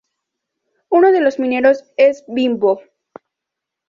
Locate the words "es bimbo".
1.95-2.81